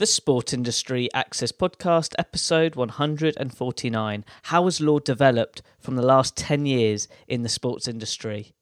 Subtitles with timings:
[0.00, 4.24] The Sport Industry Access Podcast, episode 149.
[4.44, 8.54] How has law developed from the last 10 years in the sports industry?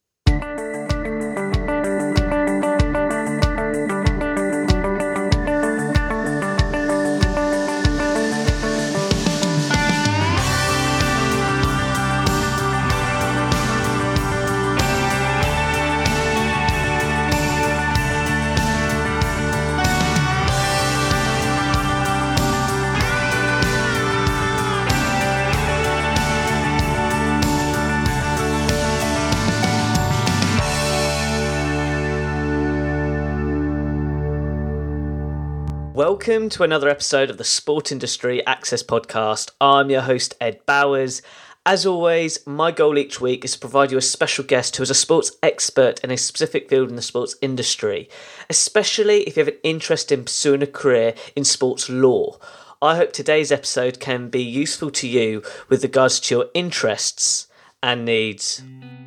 [35.99, 39.51] Welcome to another episode of the Sport Industry Access Podcast.
[39.61, 41.23] I'm your host, Ed Bowers.
[41.67, 44.91] As always, my goal each week is to provide you a special guest who is
[44.91, 48.09] a sports expert in a specific field in the sports industry,
[48.49, 52.39] especially if you have an interest in pursuing a career in sports law.
[52.81, 57.49] I hope today's episode can be useful to you with regards to your interests
[57.83, 58.63] and needs.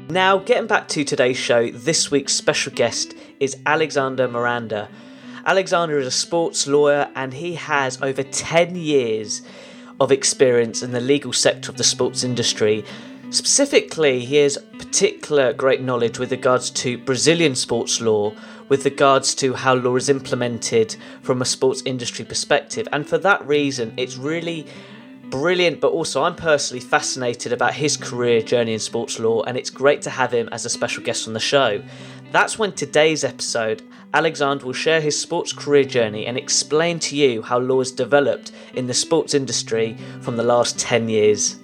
[0.10, 4.90] Now, getting back to today's show, this week's special guest is Alexander Miranda
[5.46, 9.42] Alexander is a sports lawyer and he has over 10 years
[10.00, 12.84] of experience in the legal sector of the sports industry.
[13.32, 18.34] Specifically, he has particular great knowledge with regards to Brazilian sports law,
[18.68, 22.88] with regards to how law is implemented from a sports industry perspective.
[22.92, 24.68] And for that reason, it's really
[25.30, 29.70] brilliant, but also I'm personally fascinated about his career journey in sports law, and it's
[29.70, 31.82] great to have him as a special guest on the show.
[32.32, 33.82] That's when today's episode
[34.14, 38.52] Alexander will share his sports career journey and explain to you how law has developed
[38.74, 41.58] in the sports industry from the last 10 years.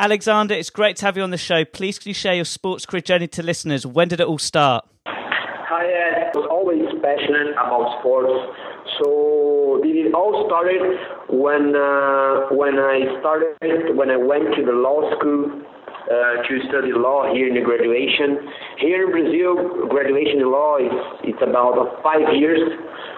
[0.00, 1.64] Alexander, it's great to have you on the show.
[1.64, 3.86] Please can you share your sports career journey to listeners?
[3.86, 4.84] When did it all start?
[5.06, 6.32] Hi, Ed.
[6.34, 8.34] I was always passionate about sports.
[8.98, 10.82] So it all started
[11.30, 15.62] when uh, when I started when I went to the law school
[16.04, 18.38] uh, to study law here in the graduation.
[18.78, 20.92] Here in Brazil, graduation in law is
[21.24, 22.60] it's about five years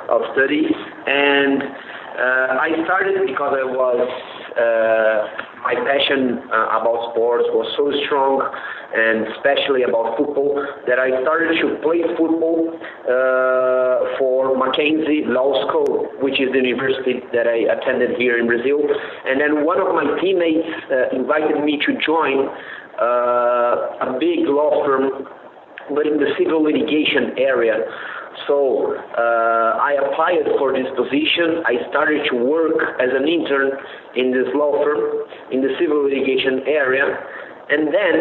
[0.08, 0.66] of study,
[1.06, 4.00] and uh, I started because I was
[4.56, 8.38] uh, my passion uh, about sports was so strong,
[8.94, 10.54] and especially about football,
[10.86, 17.18] that I started to play football uh, for Mackenzie Law School, which is the university
[17.34, 18.78] that I attended here in Brazil.
[19.26, 22.46] And then one of my teammates uh, invited me to join
[23.02, 25.26] uh, a big law firm,
[25.90, 27.82] but in the civil litigation area.
[28.46, 31.64] So uh, I applied for this position.
[31.64, 33.72] I started to work as an intern
[34.14, 37.06] in this law firm in the civil litigation area.
[37.68, 38.16] And then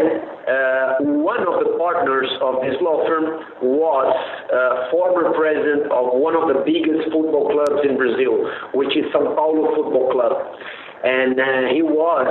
[0.50, 4.10] uh, one of the partners of this law firm was
[4.50, 8.42] uh, former president of one of the biggest football clubs in Brazil,
[8.74, 10.34] which is São Paulo Football Club
[11.06, 12.26] and uh, he was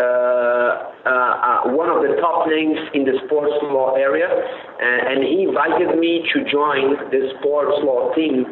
[0.00, 4.32] uh, uh, one of the top names in the sports law area,
[4.80, 8.44] and he invited me to join the sports law team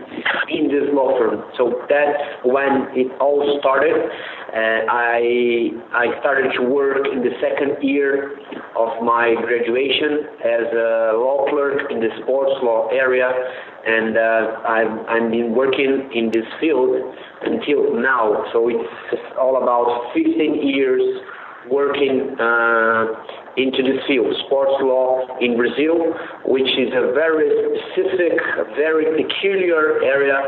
[0.48, 1.42] in this law firm.
[1.56, 4.10] So that's when it all started.
[4.54, 8.38] I I started to work in the second year
[8.76, 13.28] of my graduation as a law clerk in the sports law area,
[13.86, 16.90] and uh, I've, I've been working in this field
[17.42, 18.44] until now.
[18.52, 21.02] So it's all about 15 years
[21.70, 23.06] working uh,
[23.56, 26.14] into this field, sports law in Brazil,
[26.46, 28.38] which is a very specific,
[28.76, 30.38] very peculiar area,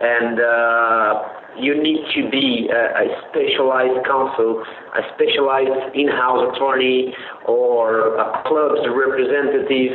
[0.00, 1.22] and uh,
[1.58, 7.14] you need to be a, a specialized counsel, a specialized in-house attorney,
[7.46, 9.92] or a club's representative,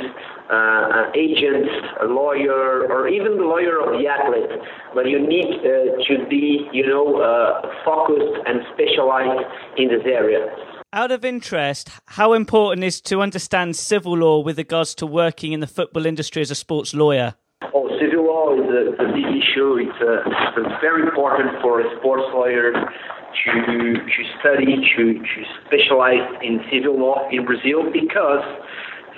[0.52, 1.66] uh, an agent,
[2.02, 4.52] a lawyer, or even the lawyer of the athlete.
[4.94, 9.48] But you need uh, to be, you know, uh, focused and specialized
[9.78, 10.48] in this area.
[10.94, 15.62] Out of interest, how important is to understand civil law with regards to working in
[15.62, 17.36] the football industry as a sports lawyer?
[17.74, 19.78] Oh, civil law is a, a big issue.
[19.80, 20.24] It's, a,
[20.60, 27.00] it's very important for a sports lawyer to to study, to, to specialize in civil
[27.00, 28.44] law in Brazil because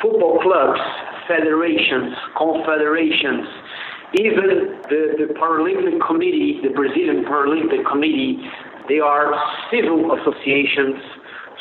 [0.01, 0.79] football clubs,
[1.27, 3.47] federations, confederations,
[4.13, 8.39] even the, the Paralympic Committee, the Brazilian Paralympic Committee,
[8.87, 9.33] they are
[9.71, 11.01] civil associations,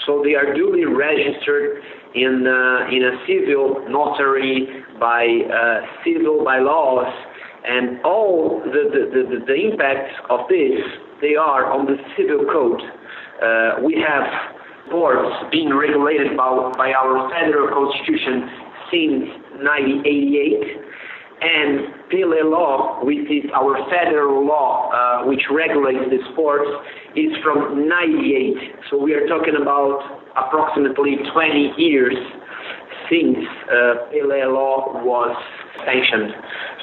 [0.06, 1.82] so they are duly registered
[2.14, 7.08] in uh, in a civil notary by uh, civil bylaws
[7.64, 10.82] and all the, the, the, the impacts of this,
[11.20, 12.82] they are on the civil code.
[13.38, 14.26] Uh, we have
[14.90, 18.50] boards being regulated by, by our federal constitution
[18.92, 19.24] since
[19.64, 20.92] 1988
[21.42, 26.70] and Pele law, which is our federal law, uh, which regulates the sports,
[27.16, 28.54] is from 98.
[28.90, 32.14] So we are talking about approximately 20 years
[33.10, 33.36] since
[33.66, 35.34] uh, Pele law was
[35.84, 36.32] sanctioned.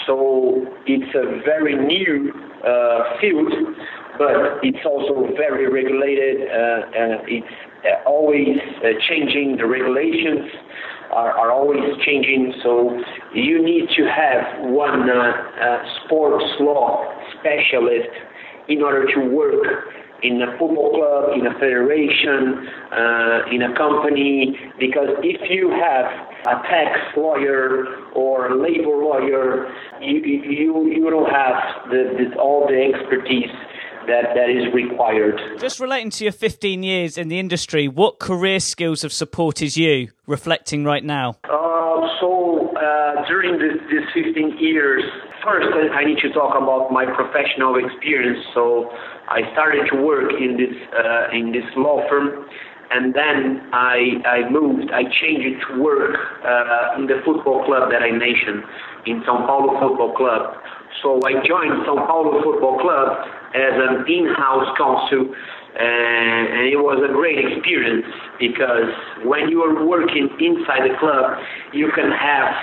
[0.06, 3.54] So it's a very new uh, field,
[4.18, 6.50] but it's also very regulated.
[6.52, 7.48] Uh, it's
[7.88, 10.52] uh, always uh, changing the regulations
[11.12, 12.54] are, are always changing.
[12.64, 13.00] So
[13.34, 17.06] you need to have one uh, uh, sports law
[17.40, 18.10] specialist
[18.68, 19.66] in order to work
[20.22, 26.06] in a football club, in a federation, uh, in a company, because if you have
[26.46, 29.72] a tax lawyer or a labor lawyer,
[30.02, 33.50] you, you, you don't have the, the, all the expertise
[34.10, 35.40] that, that is required.
[35.60, 40.10] Just relating to your 15 years in the industry, what career skills have supported you
[40.28, 41.38] reflecting right now?
[41.46, 45.04] Uh, so uh, during this, this 15 years,
[45.44, 48.40] first I need to talk about my professional experience.
[48.54, 48.90] So
[49.30, 52.46] I started to work in this uh, in this law firm,
[52.92, 54.92] and then I I moved.
[54.92, 58.64] I changed to work uh, in the football club that I mentioned,
[59.06, 60.56] in São Paulo Football Club.
[61.04, 63.08] So I joined São Paulo Football Club
[63.54, 65.30] as an in-house counsel,
[65.78, 68.06] and it was a great experience
[68.40, 68.90] because
[69.24, 71.38] when you are working inside the club,
[71.74, 72.54] you can have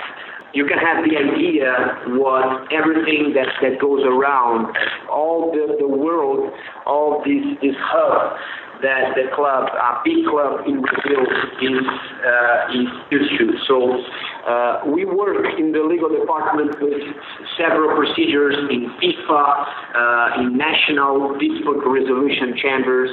[0.53, 4.75] you can have the idea what everything that, that goes around,
[5.11, 6.51] all the, the world,
[6.85, 8.37] all this this hub
[8.81, 11.23] that the club, a big club in Brazil,
[11.61, 11.85] is
[12.25, 12.77] uh,
[13.11, 13.45] is to.
[13.67, 13.99] So
[14.47, 17.01] uh, we work in the legal department with
[17.57, 19.43] several procedures in FIFA,
[19.95, 23.11] uh, in national dispute resolution chambers,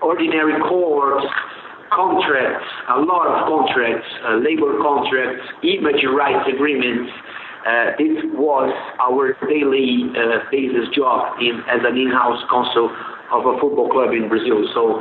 [0.00, 1.26] ordinary courts,
[1.94, 7.12] contracts, a lot of contracts, uh, labor contracts, image rights agreements.
[7.62, 12.90] Uh, this was our daily uh, basis job in, as an in-house counsel
[13.30, 14.66] of a football club in Brazil.
[14.74, 14.98] So,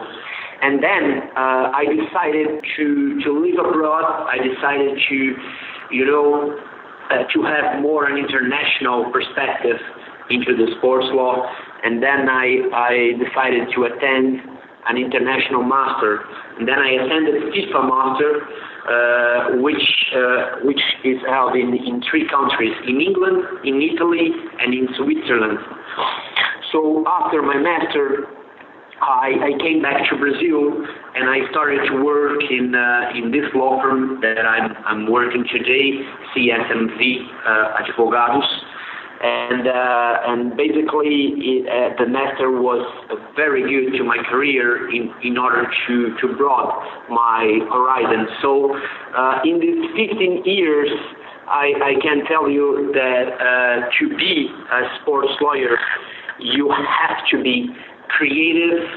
[0.61, 4.05] and then uh, I decided to to live abroad.
[4.29, 5.17] I decided to,
[5.89, 6.53] you know,
[7.09, 9.81] uh, to have more an international perspective
[10.29, 11.41] into the sports law.
[11.83, 14.37] And then I I decided to attend
[14.85, 16.21] an international master.
[16.59, 18.31] And then I attended FIFA master.
[18.81, 24.73] Uh, which uh, which is held in, in three countries in England, in Italy, and
[24.73, 25.59] in Switzerland.
[26.71, 28.25] So after my master,
[29.01, 30.85] I, I came back to Brazil
[31.15, 35.45] and I started to work in uh, in this law firm that I'm I'm working
[35.51, 36.01] today,
[36.33, 38.49] CSMV uh, Advogados,
[39.23, 42.85] and uh, and basically it, uh, the master was
[43.35, 46.73] very good to my career in in order to to broaden
[47.09, 48.27] my horizon.
[48.41, 48.75] So
[49.15, 50.89] uh, in these 15 years.
[51.51, 55.77] I, I can tell you that uh, to be a sports lawyer,
[56.39, 57.75] you have to be
[58.07, 58.87] creative.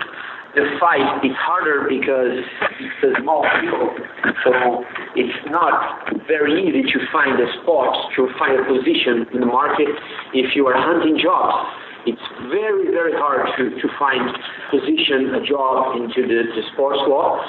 [0.54, 2.46] The fight is harder because
[2.80, 3.98] it's a small field.
[4.44, 4.84] so
[5.16, 9.88] it's not very easy to find a spot, to find a position in the market
[10.32, 11.66] if you are hunting jobs
[12.06, 12.20] it's
[12.52, 14.20] very, very hard to, to find
[14.70, 17.40] position, a job into the, the sports law.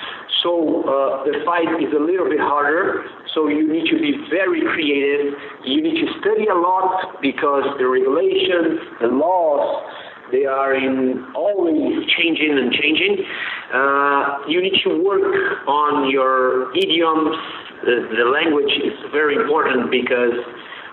[0.44, 3.04] So uh, the fight is a little bit harder.
[3.34, 5.36] So you need to be very creative.
[5.66, 9.84] You need to study a lot because the regulations, the laws,
[10.32, 13.26] they are in always changing and changing.
[13.74, 17.36] Uh, you need to work on your idioms.
[17.84, 20.34] The, the language is very important because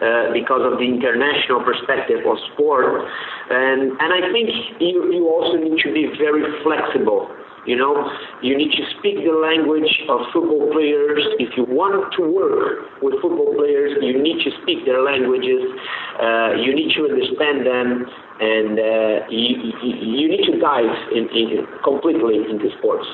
[0.02, 3.06] uh, because of the international perspective of sport.
[3.50, 7.30] And, and I think you, you also need to be very flexible.
[7.64, 7.94] You know,
[8.42, 11.22] you need to speak the language of football players.
[11.38, 15.62] If you want to work with football players, you need to speak their languages.
[16.18, 18.06] Uh, you need to understand them,
[18.40, 23.06] and uh, you, you, need to dive in, in completely into sports.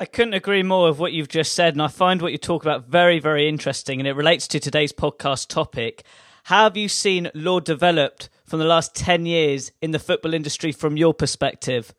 [0.00, 2.62] I couldn't agree more with what you've just said, and I find what you talk
[2.64, 6.02] about very, very interesting, and it relates to today's podcast topic.
[6.44, 10.72] How have you seen law developed from the last 10 years in the football industry
[10.72, 11.94] from your perspective?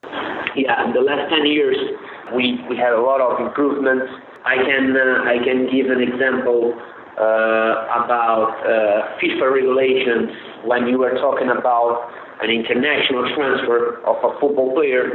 [0.55, 1.77] Yeah, in the last 10 years,
[2.35, 4.05] we, we had a lot of improvements.
[4.45, 6.77] I can, uh, I can give an example
[7.17, 10.29] uh, about uh, FIFA regulations
[10.65, 12.09] when you were talking about
[12.41, 15.09] an international transfer of a football player,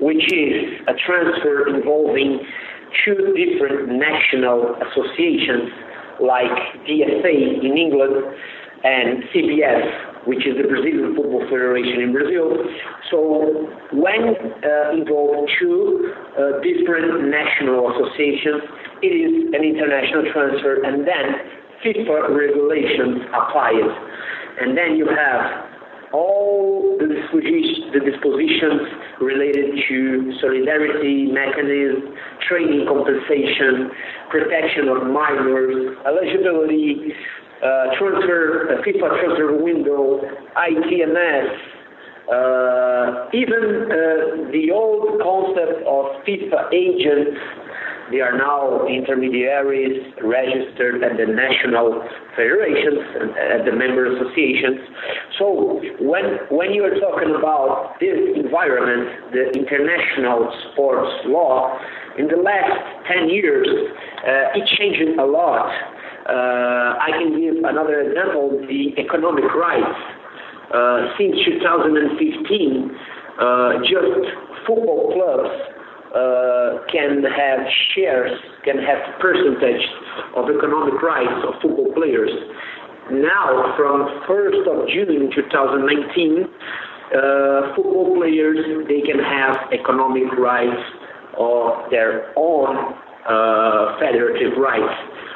[0.00, 2.40] which is a transfer involving
[3.04, 5.70] two different national associations
[6.18, 6.50] like
[6.86, 7.30] the FA
[7.62, 8.26] in England
[8.82, 12.56] and CBF which is the Brazilian Football Federation in Brazil.
[13.10, 18.62] So when uh, involved two uh, different national associations,
[19.02, 21.26] it is an international transfer, and then
[21.80, 23.92] FIFA regulations apply it.
[24.60, 25.70] And then you have
[26.12, 28.82] all the, the dispositions
[29.20, 32.14] related to solidarity mechanism,
[32.48, 33.90] training compensation,
[34.28, 37.14] protection of minors, eligibility,
[38.84, 40.20] FIFA transfer window,
[40.56, 41.50] ITMS,
[42.30, 47.38] uh, even uh, the old concept of FIFA agents
[48.10, 52.02] they are now intermediaries registered at the national
[52.34, 54.82] federations and at the member associations.
[55.38, 61.78] So when when you are talking about this environment, the international sports law,
[62.18, 63.68] in the last 10 years,
[64.26, 65.70] uh, it changed a lot.
[66.30, 69.98] Uh, I can give another example, the economic rights.
[70.70, 72.06] Uh, since 2015,
[73.40, 74.14] uh, just
[74.62, 75.50] football clubs
[76.14, 78.30] uh, can have shares,
[78.64, 79.82] can have percentage
[80.36, 82.30] of economic rights of football players.
[83.10, 86.46] Now, from 1st of June 2019,
[87.10, 90.78] uh, football players they can have economic rights
[91.38, 92.94] of their own
[93.26, 94.94] uh, federative rights,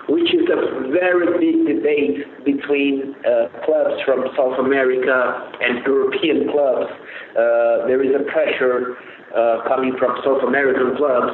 [0.09, 6.91] which is a very big debate between uh, clubs from South America and European clubs.
[7.33, 8.97] Uh, there is a pressure
[9.35, 11.33] uh, coming from South American clubs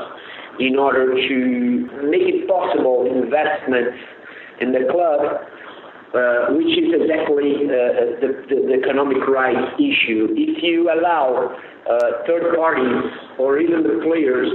[0.60, 1.36] in order to
[2.08, 3.98] make it possible investments
[4.60, 5.20] in the club,
[6.14, 10.28] uh, which is exactly uh, the, the, the, economic rights issue.
[10.36, 11.56] If you allow
[11.88, 14.48] uh, third parties or even the players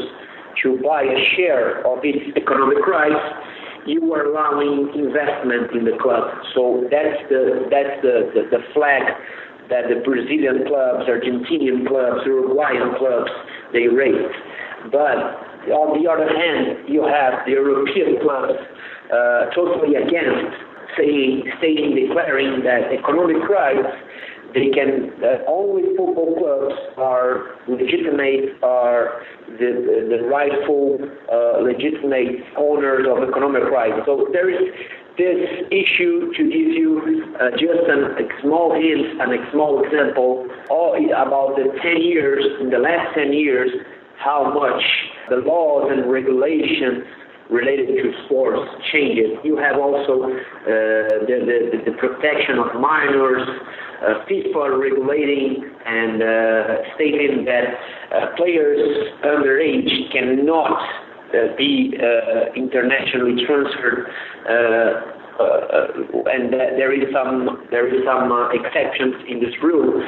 [0.64, 3.24] to buy a share of its economic rights,
[3.86, 6.30] you are allowing investment in the club.
[6.54, 9.04] So that's the that's the, the, the flag
[9.70, 13.32] that the Brazilian clubs, Argentinian clubs, Uruguayan clubs,
[13.74, 14.30] they raise.
[14.92, 15.18] But
[15.74, 18.54] on the other hand, you have the European clubs
[19.10, 20.54] uh, totally against,
[20.98, 23.90] saying, stating, declaring that economic rights,
[24.56, 29.22] they can, uh, only football clubs are legitimate, are
[29.60, 30.98] the, the, the rightful,
[31.28, 34.00] uh, legitimate owners of economic rights.
[34.06, 34.72] So there is
[35.18, 40.48] this issue to give you uh, just an, a small hint and a small example
[41.12, 43.70] about the 10 years, in the last 10 years,
[44.18, 44.82] how much
[45.30, 47.04] the laws and regulations
[47.50, 49.38] related to sports changes.
[49.44, 50.34] You have also uh,
[51.30, 53.48] the, the, the, protection of minors,
[54.02, 57.78] uh, FIFA regulating and uh, stating that
[58.12, 64.10] uh, players underage cannot uh, be uh, internationally transferred
[65.38, 70.02] and there is some there is some exceptions in this rule,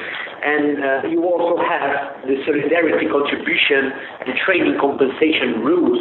[0.44, 3.92] and you also have the solidarity contribution
[4.26, 6.00] and training compensation rules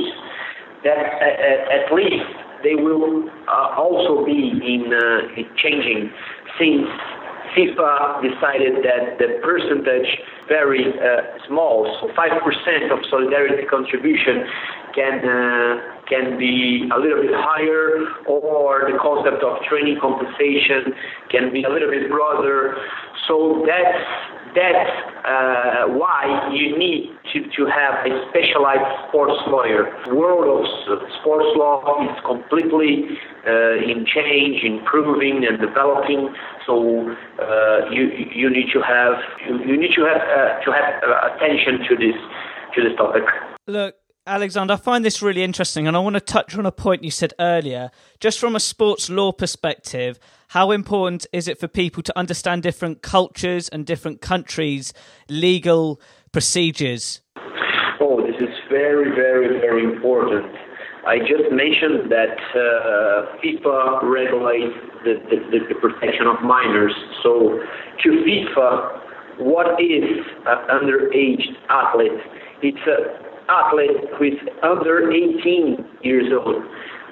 [0.86, 2.30] that at least
[2.62, 4.86] they will also be in,
[5.36, 6.10] in changing
[6.58, 6.86] since
[7.56, 10.08] FIFA decided that the percentage
[10.48, 14.44] very uh, small, so 5% of solidarity contribution
[14.94, 20.94] can uh, can be a little bit higher, or the concept of training compensation
[21.30, 22.76] can be a little bit broader.
[23.26, 24.04] So that's
[24.54, 24.90] that's
[25.24, 29.92] uh, why you need to, to have a specialized sports lawyer.
[30.06, 36.34] The world of sports law is completely uh, in change, improving and developing.
[36.66, 39.14] So uh, you you need to have
[39.46, 42.16] you, you need to have uh, to have uh, attention to this
[42.74, 43.24] to this topic.
[43.66, 47.04] Look, Alexander, I find this really interesting, and I want to touch on a point
[47.04, 47.90] you said earlier.
[48.20, 53.02] Just from a sports law perspective, how important is it for people to understand different
[53.02, 54.92] cultures and different countries'
[55.28, 56.00] legal
[56.32, 57.20] procedures?
[57.98, 60.54] Oh, this is very, very, very important.
[61.06, 64.74] I just mentioned that uh, FIFA regulates
[65.04, 66.92] the, the, the, protection of minors.
[67.22, 67.60] So,
[68.02, 70.02] to FIFA, what is
[70.46, 72.20] an underage athlete?
[72.62, 76.64] It's an athlete who is under 18 years old.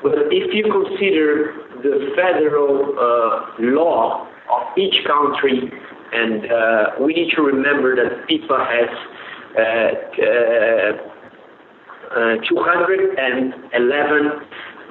[0.03, 5.73] But if you consider the federal uh, law of each country,
[6.13, 9.14] and uh, we need to remember that FIFA has
[12.49, 14.31] 211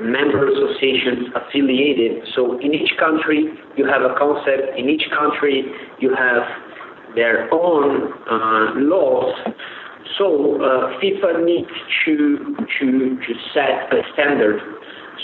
[0.02, 2.24] member associations affiliated.
[2.36, 4.78] So in each country, you have a concept.
[4.78, 5.66] In each country,
[6.00, 6.44] you have
[7.16, 9.36] their own uh, laws
[10.18, 11.72] so uh, FIFA needs
[12.06, 14.62] to, to, to set a standard.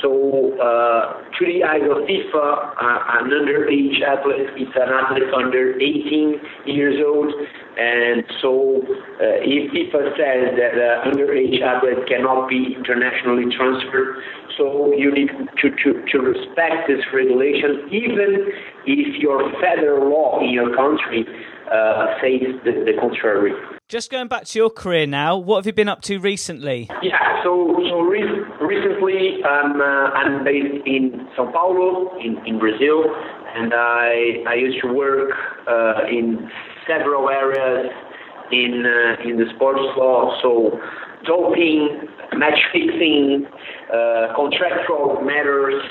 [0.02, 2.46] So uh, to the eyes of FIFA,
[2.80, 7.34] uh, an underage athlete is an athlete under 18 years old.
[7.80, 8.80] And so,
[9.20, 14.24] uh, if FIFA says that an underage athlete cannot be internationally transferred,
[14.58, 18.52] so you need to, to, to respect this regulation, even
[18.86, 21.26] if your federal law in your country
[21.72, 23.54] uh, says the, the contrary.
[23.88, 26.90] Just going back to your career now, what have you been up to recently?
[27.02, 33.04] Yeah, so so re- recently um, uh, I'm based in São Paulo, in, in Brazil,
[33.56, 35.32] and I I used to work
[35.68, 36.50] uh, in
[36.88, 37.90] several areas
[38.52, 40.80] in uh, in the sports law, so
[41.26, 42.08] doping,
[42.38, 43.46] match fixing,
[43.94, 45.82] uh, contractual matters,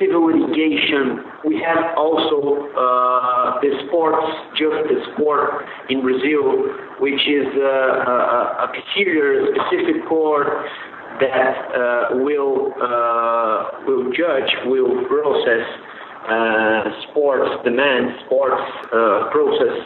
[0.00, 1.22] civil litigation.
[1.44, 4.26] We have also uh, the sports
[4.56, 6.64] justice court in Brazil,
[6.98, 10.48] which is uh, a, peculiar, specific court
[11.20, 15.66] that uh, will uh, will judge, will process
[16.28, 19.76] uh, sports demands, sports uh, process.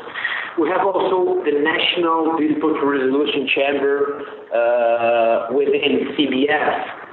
[0.58, 4.22] We have also the National Dispute Resolution Chamber
[5.50, 7.04] within CBF.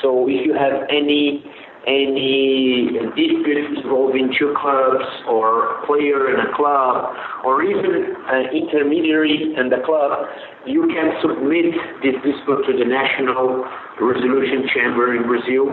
[0.00, 1.44] So if you have any
[1.86, 7.14] any disputes involving two clubs or a player in a club
[7.44, 10.26] or even an intermediary in the club,
[10.66, 11.70] you can submit
[12.02, 13.64] this dispute to the National
[14.00, 15.70] Resolution Chamber in Brazil.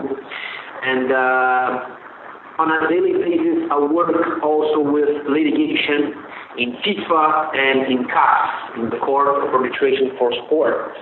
[0.86, 6.14] And uh, on a daily basis, I work also with litigation
[6.58, 10.94] in FIFA and in CAS, in the Court of Arbitration for Sport.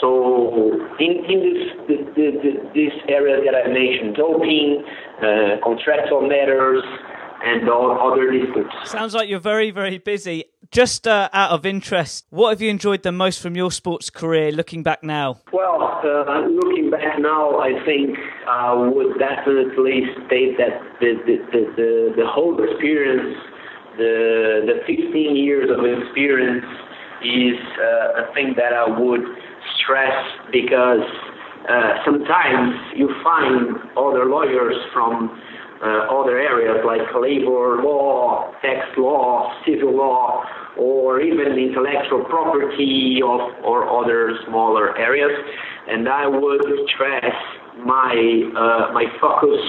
[0.00, 4.84] So in, in this, the, the, the, this area that I mentioned, doping,
[5.18, 6.82] uh, contractual matters,
[7.44, 8.74] and all other disputes.
[8.84, 10.44] Sounds like you're very, very busy.
[10.70, 14.50] Just uh, out of interest, what have you enjoyed the most from your sports career
[14.50, 15.40] looking back now?
[15.52, 18.16] Well, uh, looking back now, I think
[18.48, 23.36] I would definitely state that the, the, the, the, the whole experience,
[23.98, 26.64] the, the 15 years of experience,
[27.22, 29.20] is uh, a thing that I would
[29.84, 30.12] stress
[30.52, 31.04] because
[31.68, 35.40] uh, sometimes you find other lawyers from
[35.82, 40.44] uh, other areas like labor law, tax law, civil law,
[40.78, 45.30] or even intellectual property of, or other smaller areas.
[45.88, 46.62] And I would
[46.94, 47.34] stress
[47.84, 49.60] my uh, my focus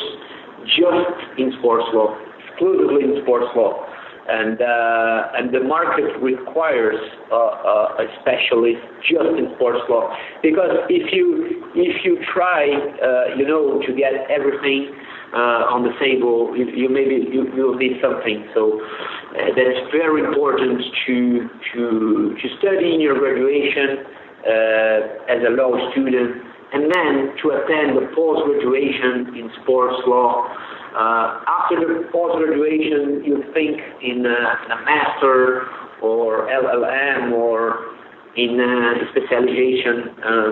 [0.66, 2.18] just in sports law,
[2.50, 3.86] exclusively in sports law
[4.28, 6.98] and uh, and the market requires
[7.32, 10.10] uh, uh, a specialist just in sports law.
[10.42, 14.90] Because if you if you try uh, you know to get everything
[15.34, 18.50] uh, on the table you, you maybe you will need something.
[18.56, 24.10] So uh, that's very important to to to study in your graduation
[24.46, 26.42] as a law student
[26.74, 30.50] and then to attend the post graduation in sports law
[30.96, 35.68] uh, after the post-graduation, you think in a, a, master
[36.02, 37.96] or LLM or
[38.38, 40.52] in a specialization uh,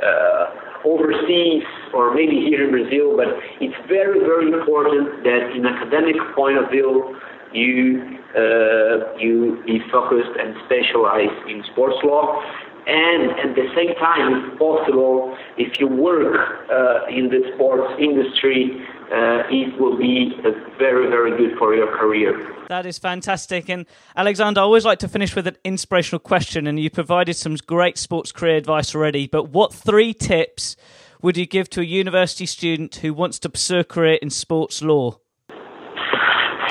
[0.00, 3.28] uh, overseas or maybe here in Brazil, but
[3.60, 7.16] it's very, very important that in academic point of view,
[7.52, 12.42] you uh, you be focused and specialized in sports law
[12.86, 18.70] and at the same time, if possible, if you work uh, in the sports industry,
[19.12, 20.30] uh, it will be
[20.78, 22.54] very, very good for your career.
[22.68, 23.68] That is fantastic.
[23.68, 27.56] And Alexander, I always like to finish with an inspirational question, and you provided some
[27.66, 29.26] great sports career advice already.
[29.26, 30.76] But what three tips
[31.22, 34.80] would you give to a university student who wants to pursue a career in sports
[34.80, 35.18] law?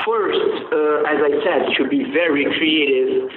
[0.06, 3.28] First, uh, as I said, should be very creative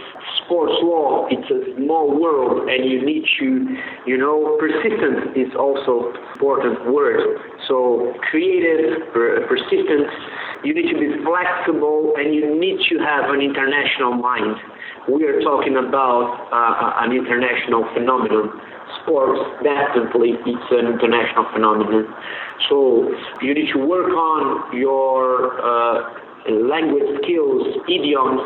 [0.49, 3.77] sports law, it's a small world and you need to,
[4.09, 7.37] you know, persistence is also important word.
[7.67, 10.09] So creative, per- persistence,
[10.65, 14.57] you need to be flexible and you need to have an international mind.
[15.07, 18.49] We are talking about uh, an international phenomenon.
[19.05, 22.09] Sports, definitely, it's an international phenomenon.
[22.69, 23.05] So
[23.41, 26.09] you need to work on your uh,
[26.49, 28.41] language skills, idioms,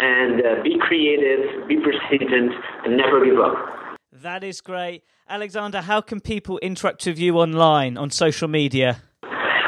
[0.00, 2.52] and uh, be creative, be persistent,
[2.84, 3.54] and never give up.
[4.12, 5.02] That is great.
[5.28, 9.02] Alexander, how can people interact with you online, on social media?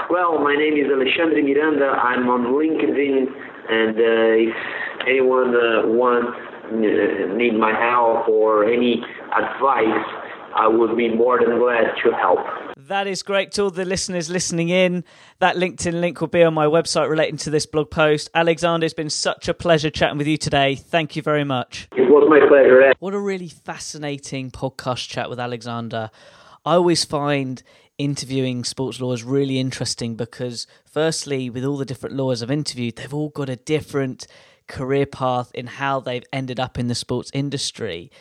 [0.08, 1.86] Well, my name is Alexandre Miranda.
[1.86, 3.26] I'm on LinkedIn,
[3.70, 4.54] and uh, if
[5.06, 9.02] anyone uh, wants, uh, need my help or any
[9.34, 10.04] advice,
[10.54, 12.38] I would be more than glad to help.
[12.88, 15.03] That is great to all the listeners listening in.
[15.40, 18.31] That LinkedIn link will be on my website relating to this blog post.
[18.33, 20.77] Alexander, it's been such a pleasure chatting with you today.
[20.77, 21.88] Thank you very much.
[21.96, 22.83] It was my pleasure.
[22.83, 22.92] Eh?
[23.01, 26.11] What a really fascinating podcast chat with Alexander.
[26.64, 27.61] I always find
[27.99, 32.94] interviewing sports law is really interesting because, firstly, with all the different lawyers I've interviewed,
[32.94, 34.29] they've all got a different
[34.68, 38.12] career path in how they've ended up in the sports industry.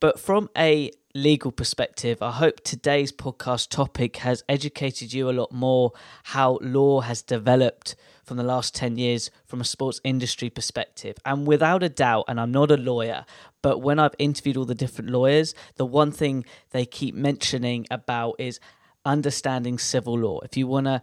[0.00, 5.50] But from a legal perspective, I hope today's podcast topic has educated you a lot
[5.50, 5.92] more
[6.24, 11.16] how law has developed from the last 10 years from a sports industry perspective.
[11.24, 13.24] And without a doubt, and I'm not a lawyer,
[13.62, 18.34] but when I've interviewed all the different lawyers, the one thing they keep mentioning about
[18.38, 18.60] is
[19.06, 20.40] understanding civil law.
[20.40, 21.00] If you want to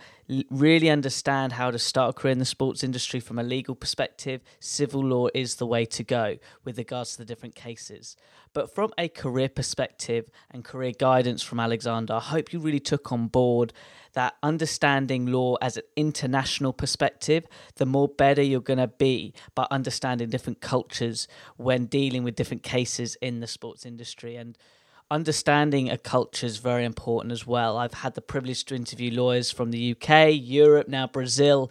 [0.51, 4.41] really understand how to start a career in the sports industry from a legal perspective,
[4.59, 8.15] civil law is the way to go with regards to the different cases.
[8.53, 13.11] But from a career perspective and career guidance from Alexander, I hope you really took
[13.11, 13.73] on board
[14.13, 19.65] that understanding law as an international perspective, the more better you're going to be by
[19.71, 24.35] understanding different cultures when dealing with different cases in the sports industry.
[24.35, 24.55] And
[25.13, 27.78] understanding a culture is very important as well.
[27.78, 31.69] I've had the privilege to interview lawyers from the UK, Europe, now Brazil,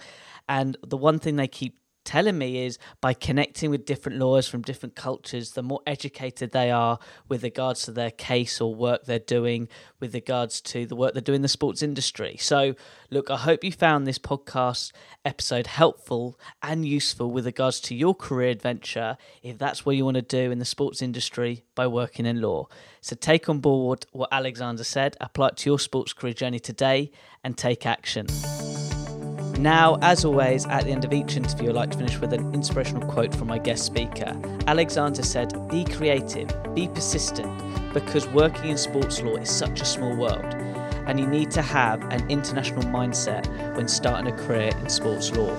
[0.48, 4.62] and the one thing they keep telling me is by connecting with different lawyers from
[4.62, 9.18] different cultures, the more educated they are with regards to their case or work they're
[9.18, 9.68] doing,
[10.00, 12.36] with regards to the work they're doing in the sports industry.
[12.38, 12.74] So,
[13.10, 14.92] look, I hope you found this podcast
[15.24, 20.16] episode helpful and useful with regards to your career adventure, if that's what you want
[20.16, 22.66] to do in the sports industry by working in law.
[23.00, 27.10] So, take on board what Alexander said, apply it to your sports career journey today,
[27.44, 28.26] and take action.
[29.62, 32.53] Now, as always, at the end of each interview, I like to finish with an
[32.53, 34.37] inspirational quote from my guest speaker.
[34.66, 37.48] Alexander said, Be creative, be persistent,
[37.94, 40.53] because working in sports law is such a small world,
[41.07, 43.46] and you need to have an international mindset
[43.77, 45.55] when starting a career in sports law.